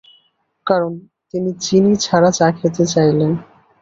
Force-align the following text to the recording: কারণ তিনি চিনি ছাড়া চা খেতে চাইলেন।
কারণ 0.67 0.91
তিনি 1.31 1.49
চিনি 1.61 1.93
ছাড়া 1.97 2.29
চা 2.31 2.47
খেতে 2.57 2.83
চাইলেন। 2.85 3.31